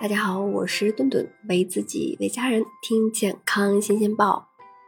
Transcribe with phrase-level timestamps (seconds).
[0.00, 4.46] 大家好，我是顿顿，为自己为家人听健康新鲜报。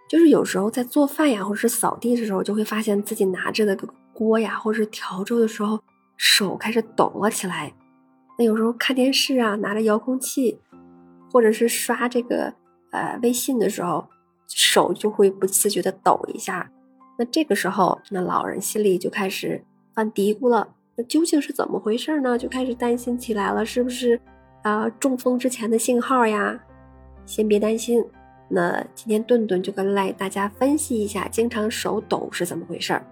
[0.08, 3.76] 就是有时候在做饭呀，或者是扫地的时候，就会发现自己拿着的
[4.12, 5.80] 锅呀，或者是笤帚的时候，
[6.16, 7.74] 手开始抖了起来。
[8.38, 10.60] 那有时候看电视啊，拿着遥控器，
[11.32, 12.54] 或者是刷这个
[12.92, 14.06] 呃微信的时候，
[14.46, 16.70] 手就会不自觉的抖一下。
[17.18, 20.68] 那这个时候，那老人心里就开始犯嘀咕了。
[20.94, 22.38] 那究竟是怎么回事呢？
[22.38, 24.20] 就开始担心起来了，是不是？
[24.62, 26.60] 啊，中风之前的信号呀，
[27.24, 28.04] 先别担心。
[28.48, 33.06] 那今天顿顿就跟来大家分析一下，经常手抖是怎么回事儿。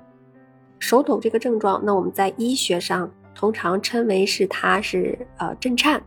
[0.78, 6.02] 手抖这个症状，那我们在医学上通常称为是它是呃震颤，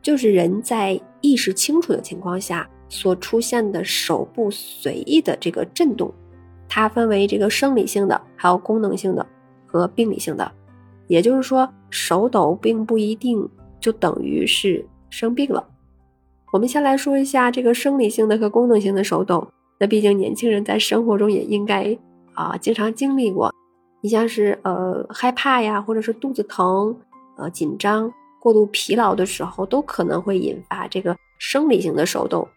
[0.00, 6.12] 就是人在意识清楚的情况下所出现的手部随意的这个震动。
[6.68, 9.26] 它分为这个生理性的，还有功能性的
[9.66, 10.50] 和病理性的。
[11.08, 13.48] 也就是说，手抖并不一定。
[13.80, 15.66] 就等于是生病了。
[16.52, 19.48] 我们先来说一下这个生理性的和功能性的手抖。
[19.78, 21.96] 那毕竟年轻人在生活中也应该
[22.34, 23.54] 啊经常经历过。
[24.00, 26.96] 你像是呃害怕呀，或者是肚子疼、
[27.36, 32.48] 呃紧张、过度疲劳的时候，都可能会引发这个生理性的手抖。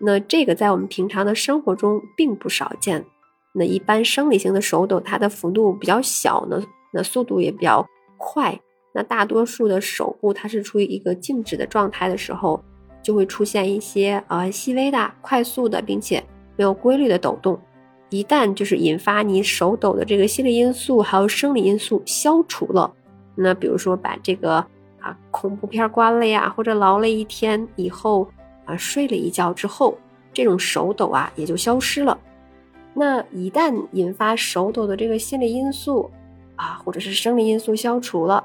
[0.00, 3.04] 那这个在我们平常的生活中并不少见。
[3.54, 8.60] 那一般生理性的手抖，它的幅度比较小呢，那速度也比较快。
[8.98, 12.60] 那大多数的手部，它是处于一个静止的状态的时候，
[13.00, 16.20] 就会出现一些呃细微的、快速的，并且
[16.56, 17.56] 没有规律的抖动。
[18.10, 22.92] 一旦就是引发你手抖的这个心理因素还有生理因素消除了，
[23.36, 24.56] 那比如说把这个
[24.98, 28.28] 啊恐怖片关了呀，或者劳累一天以后
[28.64, 29.96] 啊睡了一觉之后，
[30.32, 32.18] 这种手抖啊也就消失了。
[32.94, 36.10] 那一旦引发手抖的这个心理因素
[36.56, 38.42] 啊或者是生理因素消除了。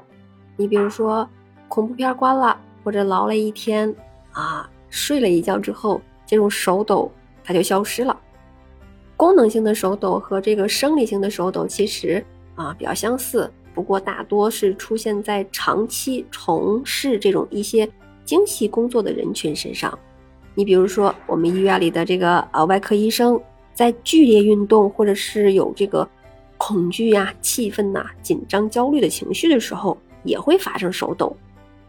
[0.56, 1.28] 你比如说，
[1.68, 3.92] 恐怖片关了，或者劳累一天
[4.32, 7.10] 啊，睡了一觉之后，这种手抖
[7.42, 8.16] 它就消失了。
[9.16, 12.24] 功能性的手抖和这个生理性的手抖其实
[12.54, 17.88] 啊比较相似，不过大多是出现在长期从事这种一些
[18.24, 19.96] 精细工作的人群身上。
[20.54, 23.40] 你比如说，我们医院里的这个呃外科医生，
[23.72, 26.08] 在剧烈运动或者是有这个
[26.56, 29.98] 恐惧呀、气愤呐、紧张、焦虑的情绪的时候。
[30.24, 31.36] 也会发生手抖，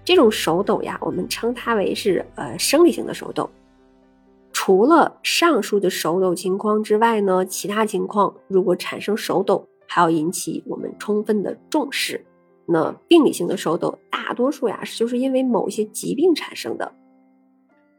[0.04, 3.50] 这种手抖呀，我们称它为是呃生理性的手抖。
[4.54, 12.26] 除了上述的手抖情况之外呢，其他情况如果产生手抖，还要引起我们充分的重视。
[12.68, 16.94] 那病理性的手抖，大多数呀就是因为某些疾病产生的，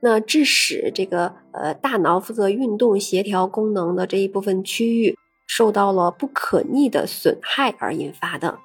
[0.00, 5.16] 那致使这个呃大脑负责运动协调功能的这一部分区域
[5.46, 8.58] 受到了不可逆的损害而引发的。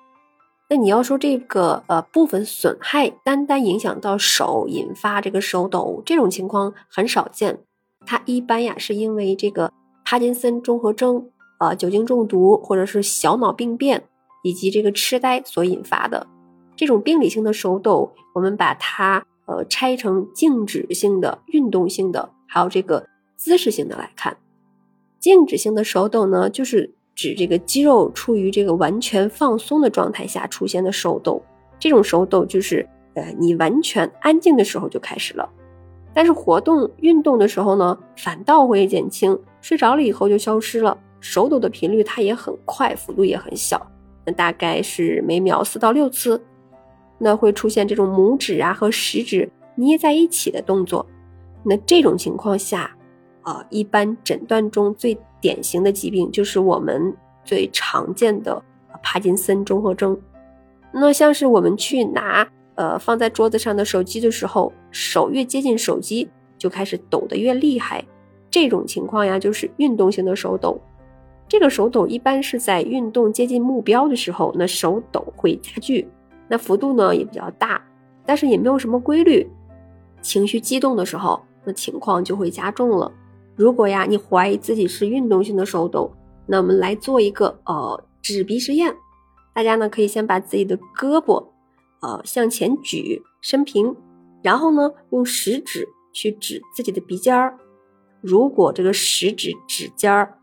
[0.72, 7.60] 那你要说这个呃部分损害单单影响到手，引发这个手抖，这种情况很少见。
[8.06, 9.74] 它一般呀是因为这个
[10.06, 14.06] 帕金森综合征、呃酒精中毒或者是小脑病变
[14.44, 16.26] 以及这个痴呆所引发的。
[16.78, 23.06] 这种病理性的手抖，我们把它呃拆成静止性的、运动性的，还有这个
[23.36, 24.38] 姿势性的来看。
[25.20, 26.96] 静止性的手抖呢，就是。
[27.22, 31.40] 指这个肌肉处于这个完全放松的状态下出现的手抖，
[31.78, 35.48] 这种手抖就是呃你完全安静的时候就开始了，
[36.16, 40.98] 但是活动运动的时候呢，反倒会减轻，睡着了以后就消失了。
[41.20, 43.86] 手抖的频率它也很快，幅度也很小，
[44.26, 46.44] 那大概是每秒四到六次，
[47.20, 51.06] 那会出现这种拇指啊和食指捏在一起的动作，
[51.64, 52.98] 那这种情况下。
[53.44, 57.14] 啊，一般诊断中最典型的疾病就是我们
[57.44, 58.62] 最常见的
[59.02, 60.18] 帕金森综合征。
[60.94, 68.06] 那像是我们去拿呃放在桌子上的手机的时候，手越接近手机就开始抖得越厉害，
[68.50, 70.80] 这种情况呀就是运动型的手抖。
[71.48, 76.08] 这个手抖一般是在运动接近目标的时候，那手抖会加剧，
[76.48, 77.82] 那幅度呢也比较大，
[78.26, 79.46] 但是也没有什么规律。
[80.22, 83.12] 情绪激动的时候，那情况就会加重了。
[83.56, 86.12] 如果呀，你怀疑自己是运动性的手抖，
[86.48, 88.96] 那我们来做一个呃指鼻实验。
[89.54, 91.46] 大家呢可以先把自己的胳膊
[92.02, 93.96] 呃向前举，伸平，
[94.42, 97.58] 然后呢用食指去指自己的鼻尖儿。
[98.22, 100.38] 如果这个食指指尖儿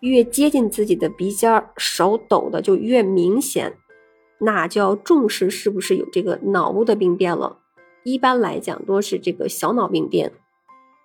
[0.00, 3.76] 越接近自己的鼻尖儿，手抖的就越明显，
[4.40, 7.58] 那就要重视是不是有这个脑部的病变了。
[8.04, 10.32] 一般来讲，多是这个小脑病变。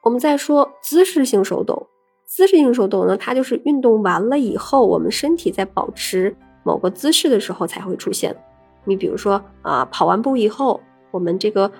[0.03, 1.87] 我们再说姿势性手抖，
[2.25, 8.35] 姿势性手抖呢，它就是运动完了以后，我们身体在保持某个姿势的时候才会出现。
[8.83, 11.71] 你比如说啊，跑完步以后，我们这个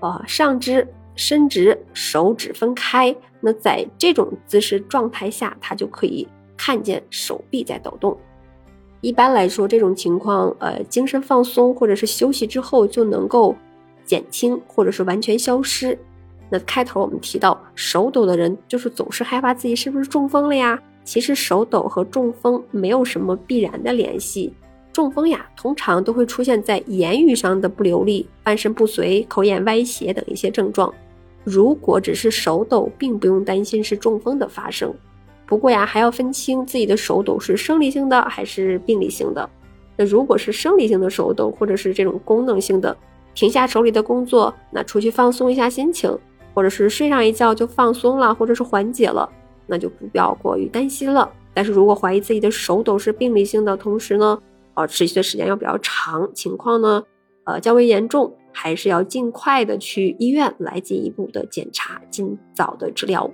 [0.00, 3.14] 呃上肢伸直，手指分开。
[3.42, 6.26] 那在这种姿势状态下，它就可以
[6.56, 8.16] 看见手臂在抖动。
[9.02, 13.54] 一般来说，这种情况，呃，精神放松或者是休息之后就能够
[14.06, 15.98] 减轻，或者是完全消失。
[16.48, 20.80] 那开头我们提到手抖的人，就是总是害怕自己是不是中风了呀？
[21.04, 24.52] 其实手抖和中风没有什么必然的联系。
[24.92, 30.92] 中风呀，通常都会出现在言语上的不流利、半身不遂、口眼歪斜等一些症状。
[31.44, 34.92] 如果只是手抖，并不用担心是中风的发生。
[35.46, 39.48] 不过呀，还要分清自己的手抖是生理性的还是病理性的。
[39.96, 42.96] 那如果是生理性的手抖，或者是这种功能性的，
[43.34, 46.18] 停下手里的工作，那出去放松一下心情，
[46.56, 49.28] 或者是睡上一觉就放松了，或者是缓解了，
[49.66, 51.30] 那就不必要过于担心了。
[51.52, 54.40] 但是如果怀疑自己的手抖是病理性的，同时呢，
[54.72, 57.02] 呃，持续的时间要比较长，情况呢，
[57.44, 63.30] 呃，较为严重，还是要尽快的去医院来进一步的检查，尽早的治疗。